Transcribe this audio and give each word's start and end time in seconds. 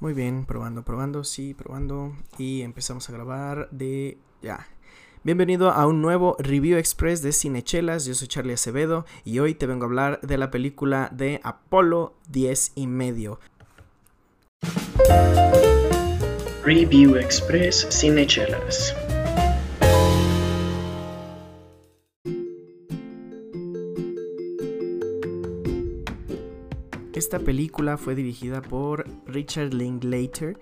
Muy 0.00 0.14
bien, 0.14 0.46
probando, 0.46 0.82
probando, 0.82 1.24
sí, 1.24 1.52
probando. 1.52 2.16
Y 2.38 2.62
empezamos 2.62 3.06
a 3.10 3.12
grabar 3.12 3.68
de 3.70 4.16
ya. 4.40 4.66
Bienvenido 5.24 5.70
a 5.70 5.86
un 5.86 6.00
nuevo 6.00 6.36
Review 6.38 6.78
Express 6.78 7.20
de 7.20 7.32
Cinechelas. 7.32 8.06
Yo 8.06 8.14
soy 8.14 8.26
Charlie 8.26 8.54
Acevedo 8.54 9.04
y 9.26 9.40
hoy 9.40 9.54
te 9.54 9.66
vengo 9.66 9.84
a 9.84 9.88
hablar 9.88 10.20
de 10.22 10.38
la 10.38 10.50
película 10.50 11.10
de 11.12 11.42
Apolo 11.44 12.14
10 12.30 12.72
y 12.76 12.86
medio. 12.86 13.40
Review 16.64 17.16
Express 17.16 17.86
Cinechelas. 17.90 18.96
Esta 27.20 27.38
película 27.38 27.98
fue 27.98 28.14
dirigida 28.14 28.62
por 28.62 29.04
Richard 29.26 29.74
Linklater, 29.74 30.58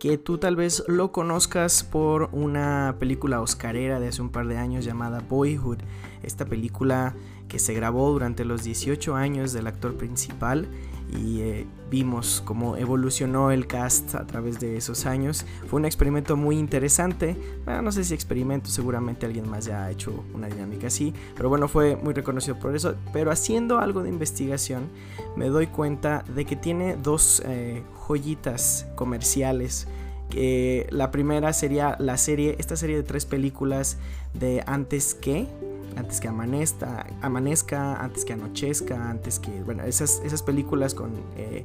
que 0.00 0.18
tú 0.18 0.38
tal 0.38 0.56
vez 0.56 0.82
lo 0.88 1.12
conozcas 1.12 1.84
por 1.84 2.30
una 2.32 2.96
película 2.98 3.40
oscarera 3.40 4.00
de 4.00 4.08
hace 4.08 4.20
un 4.20 4.30
par 4.30 4.48
de 4.48 4.58
años 4.58 4.84
llamada 4.84 5.20
Boyhood. 5.20 5.78
Esta 6.24 6.46
película 6.46 7.14
que 7.46 7.60
se 7.60 7.74
grabó 7.74 8.10
durante 8.10 8.44
los 8.44 8.64
18 8.64 9.14
años 9.14 9.52
del 9.52 9.68
actor 9.68 9.94
principal 9.94 10.66
y 11.12 11.40
eh, 11.40 11.66
vimos 11.90 12.42
cómo 12.44 12.76
evolucionó 12.76 13.50
el 13.50 13.66
cast 13.66 14.14
a 14.14 14.26
través 14.26 14.60
de 14.60 14.76
esos 14.76 15.06
años. 15.06 15.44
Fue 15.66 15.78
un 15.78 15.84
experimento 15.84 16.36
muy 16.36 16.58
interesante. 16.58 17.36
Bueno, 17.64 17.82
no 17.82 17.92
sé 17.92 18.04
si 18.04 18.14
experimento, 18.14 18.70
seguramente 18.70 19.26
alguien 19.26 19.48
más 19.48 19.66
ya 19.66 19.84
ha 19.84 19.90
hecho 19.90 20.24
una 20.34 20.48
dinámica 20.48 20.86
así, 20.86 21.12
pero 21.36 21.48
bueno, 21.48 21.68
fue 21.68 21.96
muy 21.96 22.14
reconocido 22.14 22.58
por 22.58 22.74
eso. 22.74 22.94
Pero 23.12 23.30
haciendo 23.30 23.78
algo 23.78 24.02
de 24.02 24.08
investigación, 24.08 24.88
me 25.36 25.46
doy 25.46 25.66
cuenta 25.66 26.24
de 26.34 26.44
que 26.44 26.56
tiene 26.56 26.96
dos 26.96 27.42
eh, 27.46 27.82
joyitas 28.06 28.86
comerciales. 28.94 29.88
Que 30.28 30.86
la 30.90 31.10
primera 31.10 31.52
sería 31.52 31.96
la 31.98 32.16
serie, 32.16 32.54
esta 32.60 32.76
serie 32.76 32.94
de 32.94 33.02
tres 33.02 33.26
películas 33.26 33.98
de 34.32 34.62
Antes 34.64 35.14
que, 35.14 35.48
antes 35.96 36.20
que 36.20 36.28
amanezca, 36.28 37.06
amanezca, 37.22 38.02
antes 38.02 38.24
que 38.24 38.32
anochezca, 38.32 39.10
antes 39.10 39.38
que, 39.38 39.62
bueno, 39.62 39.84
esas, 39.84 40.20
esas 40.24 40.42
películas 40.42 40.94
con 40.94 41.12
eh, 41.36 41.64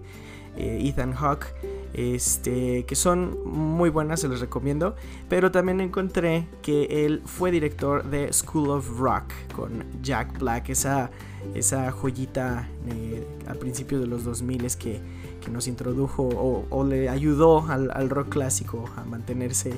eh, 0.57 0.79
Ethan 0.83 1.13
Hawke, 1.13 1.47
este, 1.93 2.85
que 2.85 2.95
son 2.95 3.37
muy 3.45 3.89
buenas, 3.89 4.19
se 4.21 4.27
les 4.27 4.39
recomiendo, 4.39 4.95
pero 5.29 5.51
también 5.51 5.79
encontré 5.81 6.47
que 6.61 7.05
él 7.05 7.21
fue 7.25 7.51
director 7.51 8.03
de 8.03 8.31
School 8.33 8.69
of 8.69 8.99
Rock 8.99 9.31
con 9.55 9.83
Jack 10.01 10.39
Black, 10.39 10.69
esa, 10.69 11.09
esa 11.53 11.91
joyita 11.91 12.69
eh, 12.88 13.25
a 13.47 13.53
principios 13.53 14.01
de 14.01 14.07
los 14.07 14.23
2000 14.23 14.75
que, 14.77 14.99
que 15.43 15.52
nos 15.52 15.67
introdujo 15.67 16.23
o, 16.69 16.83
le 16.83 17.09
ayudó 17.09 17.65
al, 17.67 18.09
rock 18.09 18.29
clásico 18.29 18.85
a 18.95 19.03
mantenerse 19.03 19.73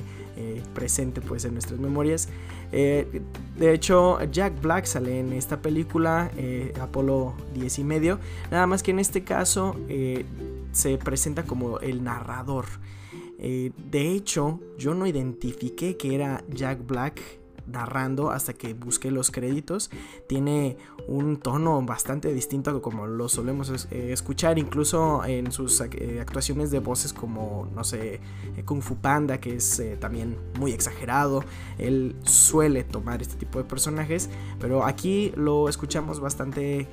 presente 0.72 1.20
pues 1.20 1.44
en 1.44 1.54
nuestras 1.54 1.80
memorias. 1.80 2.28
Eh, 2.72 3.22
de 3.56 3.72
hecho, 3.72 4.18
Jack 4.30 4.60
Black 4.60 4.84
sale 4.84 5.20
en 5.20 5.32
esta 5.32 5.62
película, 5.62 6.30
eh, 6.36 6.72
Apolo 6.80 7.34
10 7.54 7.78
y 7.78 7.84
medio. 7.84 8.20
Nada 8.50 8.66
más 8.66 8.82
que 8.82 8.90
en 8.90 8.98
este 8.98 9.24
caso 9.24 9.76
eh, 9.88 10.24
se 10.72 10.98
presenta 10.98 11.44
como 11.44 11.80
el 11.80 12.02
narrador. 12.04 12.66
de 13.38 14.12
hecho, 14.12 14.58
yo 14.78 14.94
no 14.94 15.06
identifiqué 15.06 15.96
que 15.96 16.14
era 16.14 16.42
Jack 16.48 16.84
Black 16.86 17.20
narrando 17.70 18.30
hasta 18.30 18.52
que 18.52 18.74
busqué 18.74 19.10
los 19.10 19.30
créditos. 19.30 19.90
Tiene 20.28 20.76
un 21.06 21.38
tono 21.38 21.80
bastante 21.82 22.32
distinto 22.32 22.70
a 22.70 22.82
como 22.82 23.06
lo 23.06 23.28
solemos 23.28 23.88
eh, 23.90 24.12
escuchar, 24.12 24.58
incluso 24.58 25.24
en 25.24 25.52
sus 25.52 25.80
eh, 25.80 26.18
actuaciones 26.20 26.70
de 26.70 26.80
voces 26.80 27.12
como, 27.12 27.68
no 27.74 27.84
sé, 27.84 28.20
eh, 28.56 28.64
Kung 28.64 28.82
Fu 28.82 28.96
Panda, 28.96 29.38
que 29.38 29.56
es 29.56 29.82
también 30.00 30.36
muy 30.58 30.72
exagerado. 30.72 31.44
Él 31.78 32.16
suele 32.24 32.84
tomar 32.84 33.22
este 33.22 33.36
tipo 33.36 33.58
de 33.58 33.64
personajes, 33.64 34.28
pero 34.60 34.84
aquí 34.84 35.32
lo 35.36 35.68
escuchamos 35.68 36.20
bastante 36.20 36.88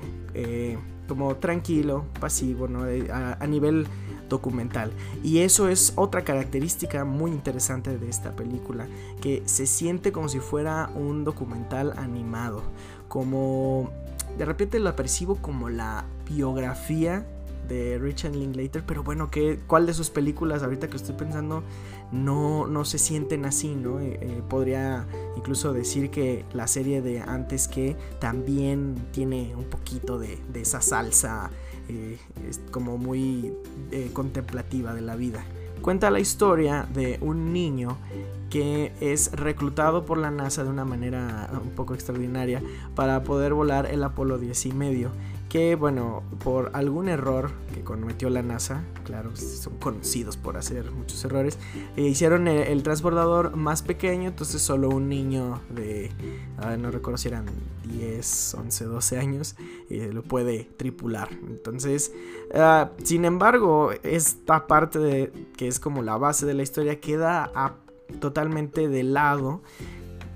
como 1.08 1.36
tranquilo, 1.36 2.04
pasivo, 2.20 2.68
¿no? 2.68 2.84
a 3.12 3.46
nivel 3.46 3.86
documental. 4.28 4.92
Y 5.22 5.38
eso 5.38 5.68
es 5.68 5.92
otra 5.96 6.24
característica 6.24 7.04
muy 7.04 7.30
interesante 7.30 7.98
de 7.98 8.08
esta 8.08 8.32
película, 8.32 8.86
que 9.20 9.42
se 9.46 9.66
siente 9.66 10.12
como 10.12 10.28
si 10.28 10.40
fuera 10.40 10.90
un 10.94 11.24
documental 11.24 11.92
animado, 11.96 12.62
como 13.08 13.90
de 14.38 14.44
repente 14.44 14.78
lo 14.78 14.94
percibo 14.94 15.36
como 15.36 15.68
la 15.70 16.04
biografía 16.28 17.24
de 17.68 17.98
Richard 17.98 18.34
Linklater, 18.34 18.84
pero 18.86 19.02
bueno, 19.02 19.30
¿qué, 19.30 19.58
¿cuál 19.66 19.86
de 19.86 19.94
sus 19.94 20.10
películas 20.10 20.62
ahorita 20.62 20.88
que 20.88 20.96
estoy 20.96 21.14
pensando 21.14 21.62
no, 22.12 22.66
no 22.66 22.84
se 22.84 22.98
sienten 22.98 23.44
así, 23.44 23.74
¿no? 23.74 24.00
Eh, 24.00 24.18
eh, 24.20 24.42
podría 24.48 25.06
incluso 25.36 25.72
decir 25.72 26.10
que 26.10 26.44
la 26.52 26.66
serie 26.66 27.02
de 27.02 27.20
antes 27.20 27.68
que 27.68 27.96
también 28.20 28.94
tiene 29.12 29.54
un 29.56 29.64
poquito 29.64 30.18
de, 30.18 30.38
de 30.52 30.60
esa 30.60 30.80
salsa 30.80 31.50
eh, 31.88 32.18
como 32.70 32.98
muy 32.98 33.52
contemplativa 34.12 34.94
de 34.94 35.00
la 35.00 35.16
vida. 35.16 35.44
Cuenta 35.80 36.10
la 36.10 36.18
historia 36.18 36.88
de 36.92 37.18
un 37.20 37.52
niño 37.52 37.98
que 38.50 38.92
es 39.00 39.32
reclutado 39.32 40.04
por 40.04 40.18
la 40.18 40.30
NASA 40.30 40.64
de 40.64 40.70
una 40.70 40.84
manera 40.84 41.50
un 41.62 41.70
poco 41.70 41.94
extraordinaria 41.94 42.62
para 42.94 43.22
poder 43.22 43.54
volar 43.54 43.86
el 43.86 44.02
Apolo 44.02 44.38
10 44.38 44.66
y 44.66 44.72
medio 44.72 45.10
bueno, 45.78 46.22
por 46.42 46.70
algún 46.74 47.08
error 47.08 47.50
que 47.74 47.82
cometió 47.82 48.28
la 48.30 48.42
NASA, 48.42 48.84
claro, 49.04 49.34
son 49.36 49.76
conocidos 49.78 50.36
por 50.36 50.56
hacer 50.56 50.90
muchos 50.90 51.24
errores, 51.24 51.58
eh, 51.96 52.02
hicieron 52.02 52.48
el, 52.48 52.82
transbordador 52.82 53.56
más 53.56 53.82
pequeño, 53.82 54.28
entonces 54.28 54.60
solo 54.60 54.88
un 54.88 55.08
niño 55.08 55.60
de, 55.70 56.10
no 56.78 56.90
recuerdo 56.90 57.18
si 57.18 57.28
eran 57.28 57.46
10, 57.84 58.54
11, 58.54 58.84
12 58.84 59.18
años, 59.18 59.56
eh, 59.88 60.10
lo 60.12 60.22
puede 60.22 60.68
tripular. 60.76 61.28
Entonces, 61.48 62.12
ah, 62.54 62.90
sin 63.02 63.24
embargo, 63.24 63.92
esta 64.02 64.66
parte 64.66 64.98
de, 64.98 65.32
que 65.56 65.68
es 65.68 65.80
como 65.80 66.02
la 66.02 66.16
base 66.16 66.44
de 66.46 66.54
la 66.54 66.62
historia 66.62 67.00
queda 67.00 67.52
totalmente 68.20 68.88
de 68.88 69.02
lado 69.02 69.62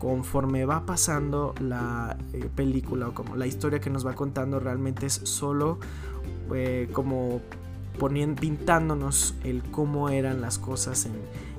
conforme 0.00 0.65
va 0.65 0.87
pasando 0.87 1.55
la 1.61 2.16
eh, 2.33 2.49
película 2.56 3.09
o 3.09 3.15
como 3.15 3.37
la 3.37 3.47
historia 3.47 3.81
que 3.81 3.91
nos 3.91 4.05
va 4.05 4.15
contando 4.15 4.59
realmente 4.59 5.05
es 5.05 5.21
solo 5.25 5.78
eh, 6.55 6.88
como 6.93 7.43
poniendo, 7.99 8.41
pintándonos 8.41 9.34
el 9.44 9.62
cómo 9.62 10.09
eran 10.09 10.41
las 10.41 10.59
cosas 10.59 11.05
en 11.05 11.12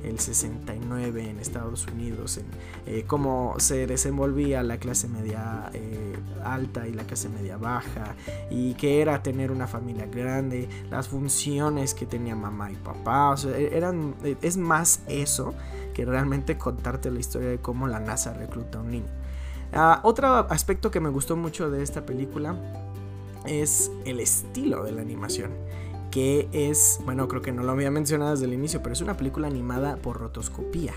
el 0.04 0.18
69 0.18 1.30
en 1.30 1.38
Estados 1.38 1.86
Unidos, 1.86 2.38
en 2.40 2.46
eh, 2.88 3.04
cómo 3.06 3.54
se 3.60 3.86
desenvolvía 3.86 4.64
la 4.64 4.78
clase 4.78 5.08
media 5.08 5.72
alta 6.44 6.88
y 6.88 6.94
la 6.94 7.04
clase 7.04 7.30
media 7.30 7.58
baja, 7.58 8.16
y 8.50 8.74
qué 8.74 9.04
era 9.04 9.22
tener 9.22 9.52
una 9.52 9.68
familia 9.68 10.08
grande, 10.08 10.68
las 10.90 11.10
funciones 11.10 11.94
que 11.94 12.08
tenía 12.08 12.36
mamá 12.36 12.72
y 12.72 12.76
papá, 12.76 13.36
eran, 13.72 14.16
es 14.42 14.58
más 14.58 15.04
eso 15.06 15.54
que 15.94 16.06
realmente 16.06 16.58
contarte 16.58 17.12
la 17.12 17.20
historia 17.20 17.50
de 17.50 17.60
cómo 17.60 17.88
la 17.88 18.00
NASA 18.00 18.34
recluta 18.34 18.80
a 18.80 18.82
un 18.82 18.92
niño. 18.92 19.10
Ah, 19.74 20.02
otro 20.04 20.28
aspecto 20.50 20.92
que 20.92 21.00
me 21.00 21.10
gustó 21.10 21.38
mucho 21.38 21.70
de 21.70 21.82
esta 21.84 22.06
película 22.06 22.56
es 23.46 23.92
el 24.06 24.20
estilo 24.20 24.84
de 24.84 24.92
la 24.92 25.02
animación. 25.02 25.52
Que 26.12 26.50
es, 26.52 27.00
bueno, 27.06 27.30
creo 27.30 27.42
que 27.42 27.54
no 27.54 27.64
lo 27.64 27.72
había 27.72 27.90
mencionado 27.90 28.32
desde 28.32 28.46
el 28.46 28.54
inicio, 28.54 28.84
pero 28.84 28.92
es 28.92 29.02
una 29.02 29.16
película 29.16 29.48
animada 29.48 29.96
por 29.96 30.20
rotoscopía. 30.20 30.94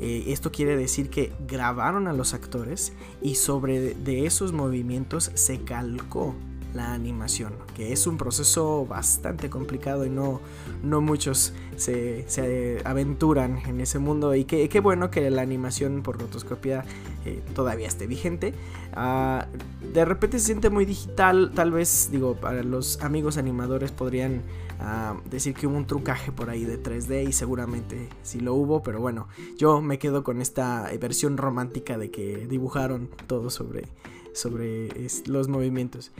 Eh, 0.00 0.24
esto 0.28 0.52
quiere 0.52 0.76
decir 0.76 1.10
que 1.10 1.32
grabaron 1.48 2.06
a 2.06 2.12
los 2.12 2.32
actores 2.32 2.92
y 3.20 3.34
sobre 3.34 3.94
de 3.94 4.26
esos 4.26 4.52
movimientos 4.52 5.32
se 5.34 5.62
calcó 5.62 6.34
la 6.74 6.92
animación, 6.92 7.54
que 7.74 7.92
es 7.92 8.06
un 8.06 8.18
proceso 8.18 8.86
bastante 8.86 9.48
complicado 9.50 10.04
y 10.04 10.10
no, 10.10 10.40
no 10.82 11.00
muchos 11.00 11.52
se, 11.76 12.82
aventuran 12.84 13.58
en 13.66 13.80
ese 13.80 13.98
mundo. 13.98 14.34
Y 14.34 14.44
qué, 14.44 14.80
bueno 14.80 15.10
que 15.10 15.30
la 15.30 15.42
animación 15.42 16.02
por 16.02 16.18
rotoscopia 16.20 16.84
eh, 17.24 17.42
todavía 17.54 17.88
esté 17.88 18.06
vigente. 18.06 18.54
Ah, 18.94 19.46
de 19.92 20.04
repente 20.04 20.38
se 20.38 20.46
siente 20.46 20.70
muy 20.70 20.84
digital, 20.84 21.52
tal 21.54 21.70
vez, 21.70 22.08
digo, 22.10 22.34
para 22.34 22.62
los 22.62 23.00
amigos 23.02 23.36
animadores 23.36 23.90
podrían 23.92 24.42
ah, 24.80 25.16
decir 25.30 25.54
que 25.54 25.66
hubo 25.66 25.76
un 25.76 25.86
trucaje 25.86 26.32
por 26.32 26.50
ahí 26.50 26.64
de 26.64 26.82
3D 26.82 27.28
y 27.28 27.32
seguramente 27.32 28.08
sí 28.22 28.40
lo 28.40 28.54
hubo, 28.54 28.82
pero 28.82 29.00
bueno, 29.00 29.28
yo 29.56 29.80
me 29.80 29.98
quedo 29.98 30.24
con 30.24 30.40
esta 30.40 30.90
versión 31.00 31.36
romántica 31.36 31.98
de 31.98 32.10
que 32.10 32.46
dibujaron 32.48 33.08
todo 33.26 33.50
sobre 33.50 33.88
sobre 34.36 34.88
los 35.26 35.48
movimientos. 35.48 36.12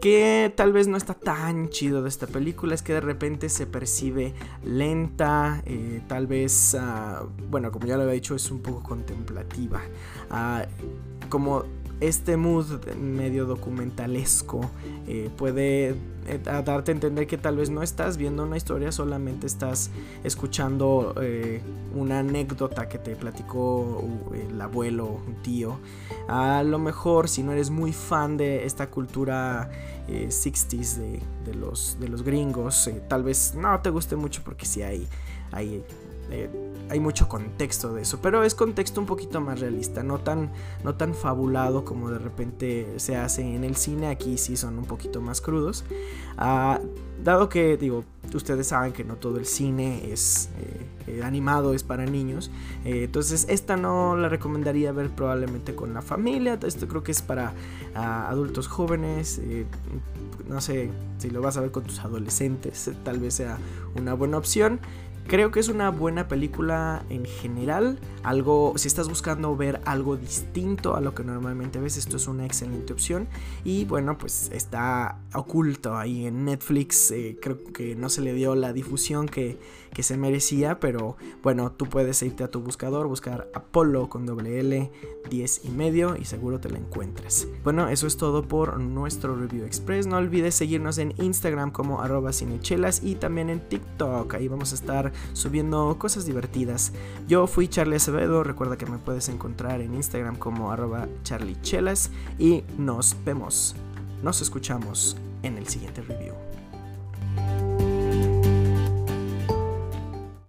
que 0.00 0.52
tal 0.56 0.72
vez 0.72 0.88
no 0.88 0.96
está 0.96 1.14
tan 1.14 1.68
chido 1.68 2.02
de 2.02 2.08
esta 2.08 2.26
película 2.26 2.74
es 2.74 2.82
que 2.82 2.92
de 2.92 3.00
repente 3.00 3.48
se 3.48 3.66
percibe 3.66 4.34
lenta, 4.64 5.62
eh, 5.66 6.02
tal 6.08 6.26
vez, 6.26 6.76
ah, 6.78 7.24
bueno, 7.50 7.70
como 7.70 7.86
ya 7.86 7.96
lo 7.96 8.02
había 8.02 8.14
dicho, 8.14 8.34
es 8.34 8.50
un 8.50 8.60
poco 8.60 8.82
contemplativa. 8.82 9.80
Ah, 10.30 10.66
como 11.28 11.64
este 12.00 12.36
mood 12.36 12.84
medio 12.96 13.46
documentalesco 13.46 14.60
eh, 15.06 15.30
puede 15.36 15.90
eh, 16.26 16.38
darte 16.44 16.90
a 16.90 16.94
entender 16.94 17.26
que 17.26 17.38
tal 17.38 17.56
vez 17.56 17.70
no 17.70 17.82
estás 17.82 18.16
viendo 18.16 18.42
una 18.42 18.56
historia, 18.56 18.92
solamente 18.92 19.46
estás 19.46 19.90
escuchando 20.22 21.14
eh, 21.20 21.62
una 21.94 22.18
anécdota 22.18 22.88
que 22.88 22.98
te 22.98 23.16
platicó 23.16 24.04
el 24.34 24.60
abuelo, 24.60 25.20
un 25.26 25.42
tío. 25.42 25.78
A 26.28 26.62
lo 26.62 26.78
mejor 26.78 27.28
si 27.28 27.42
no 27.42 27.52
eres 27.52 27.70
muy 27.70 27.92
fan 27.92 28.36
de 28.36 28.66
esta 28.66 28.90
cultura 28.90 29.70
60s 30.08 30.96
de, 31.44 31.54
los, 31.54 31.96
de 31.98 32.08
los 32.08 32.22
gringos, 32.22 32.90
tal 33.08 33.22
vez 33.22 33.54
no 33.56 33.80
te 33.80 33.90
guste 33.90 34.16
mucho 34.16 34.42
porque 34.44 34.66
si 34.66 34.82
hay, 34.82 35.06
hay 35.50 35.82
hay 36.88 37.00
mucho 37.00 37.28
contexto 37.28 37.92
de 37.94 38.02
eso, 38.02 38.20
pero 38.20 38.44
es 38.44 38.54
contexto 38.54 39.00
un 39.00 39.06
poquito 39.06 39.40
más 39.40 39.60
realista, 39.60 40.02
no 40.02 40.18
tan, 40.18 40.52
no 40.84 40.94
tan 40.94 41.14
fabulado 41.14 41.84
como 41.84 42.10
de 42.10 42.18
repente 42.18 42.94
se 42.98 43.16
hace 43.16 43.42
en 43.42 43.64
el 43.64 43.76
cine, 43.76 44.08
aquí 44.08 44.38
sí 44.38 44.56
son 44.56 44.78
un 44.78 44.84
poquito 44.84 45.20
más 45.20 45.40
crudos. 45.40 45.84
Ah, 46.38 46.80
dado 47.22 47.48
que, 47.48 47.76
digo, 47.76 48.04
ustedes 48.32 48.68
saben 48.68 48.92
que 48.92 49.04
no 49.04 49.16
todo 49.16 49.38
el 49.38 49.46
cine 49.46 50.12
es 50.12 50.50
eh, 50.58 50.86
eh, 51.08 51.22
animado, 51.24 51.74
es 51.74 51.82
para 51.82 52.04
niños, 52.06 52.50
eh, 52.84 53.04
entonces 53.04 53.46
esta 53.48 53.76
no 53.76 54.16
la 54.16 54.28
recomendaría 54.28 54.92
ver 54.92 55.10
probablemente 55.10 55.74
con 55.74 55.92
la 55.92 56.02
familia, 56.02 56.58
esto 56.64 56.86
creo 56.86 57.02
que 57.02 57.12
es 57.12 57.22
para 57.22 57.52
ah, 57.94 58.28
adultos 58.28 58.68
jóvenes, 58.68 59.40
no 60.48 60.60
sé 60.60 60.90
si 61.18 61.30
lo 61.30 61.40
vas 61.40 61.56
a 61.56 61.60
ver 61.60 61.70
con 61.70 61.84
tus 61.84 62.00
adolescentes, 62.00 62.90
tal 63.04 63.18
vez 63.18 63.34
sea 63.34 63.58
una 63.96 64.14
buena 64.14 64.38
opción. 64.38 64.80
Creo 65.26 65.50
que 65.50 65.58
es 65.58 65.68
una 65.68 65.90
buena 65.90 66.28
película 66.28 67.04
en 67.10 67.24
general. 67.24 67.98
Algo, 68.22 68.74
si 68.76 68.86
estás 68.86 69.08
buscando 69.08 69.56
ver 69.56 69.80
algo 69.84 70.16
distinto 70.16 70.94
a 70.94 71.00
lo 71.00 71.14
que 71.14 71.24
normalmente 71.24 71.80
ves, 71.80 71.96
esto 71.96 72.16
es 72.16 72.28
una 72.28 72.46
excelente 72.46 72.92
opción. 72.92 73.26
Y 73.64 73.86
bueno, 73.86 74.18
pues 74.18 74.50
está 74.52 75.18
oculto 75.34 75.96
ahí 75.96 76.26
en 76.26 76.44
Netflix. 76.44 77.10
Eh, 77.10 77.38
creo 77.42 77.58
que 77.72 77.96
no 77.96 78.08
se 78.08 78.20
le 78.20 78.34
dio 78.34 78.54
la 78.54 78.72
difusión 78.72 79.26
que, 79.26 79.58
que, 79.92 80.04
se 80.04 80.16
merecía. 80.16 80.78
Pero 80.78 81.16
bueno, 81.42 81.72
tú 81.72 81.86
puedes 81.86 82.22
irte 82.22 82.44
a 82.44 82.50
tu 82.50 82.60
buscador, 82.60 83.08
buscar 83.08 83.48
Apolo 83.52 84.08
con 84.08 84.26
doble 84.26 84.60
L 84.60 84.92
10 85.28 85.64
y 85.64 85.70
medio 85.70 86.16
y 86.16 86.24
seguro 86.24 86.60
te 86.60 86.70
la 86.70 86.78
encuentras. 86.78 87.48
Bueno, 87.64 87.88
eso 87.88 88.06
es 88.06 88.16
todo 88.16 88.46
por 88.46 88.78
nuestro 88.78 89.34
Review 89.34 89.64
Express. 89.64 90.06
No 90.06 90.18
olvides 90.18 90.54
seguirnos 90.54 90.98
en 90.98 91.14
Instagram 91.20 91.72
como 91.72 92.00
arroba 92.00 92.32
cinechelas 92.32 93.02
y 93.02 93.16
también 93.16 93.50
en 93.50 93.60
TikTok. 93.68 94.34
Ahí 94.34 94.46
vamos 94.46 94.70
a 94.70 94.76
estar 94.76 95.12
subiendo 95.32 95.96
cosas 95.98 96.24
divertidas. 96.26 96.92
Yo 97.28 97.46
fui 97.46 97.68
Charlie 97.68 97.96
Acevedo, 97.96 98.44
recuerda 98.44 98.76
que 98.76 98.86
me 98.86 98.98
puedes 98.98 99.28
encontrar 99.28 99.80
en 99.80 99.94
Instagram 99.94 100.36
como 100.36 100.70
arroba 100.70 101.08
charliechelas 101.22 102.10
y 102.38 102.62
nos 102.78 103.16
vemos, 103.24 103.74
nos 104.22 104.40
escuchamos 104.40 105.16
en 105.42 105.58
el 105.58 105.66
siguiente 105.68 106.02
review. 106.02 106.45